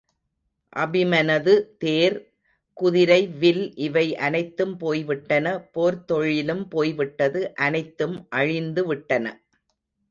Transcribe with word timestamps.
அபிமனது 0.73 1.53
தேர், 1.77 2.17
குதிரை, 2.77 3.19
வில் 3.37 3.63
இவை 3.79 4.05
அனைத்தும் 4.19 4.75
போய்விட்டன 4.77 5.45
போர்த்தொழிலும் 5.75 6.65
போய்விட்டது 6.69 7.41
அனைத்தும் 7.59 8.17
அழிந்து 8.31 8.83
விட்டன. 8.85 9.25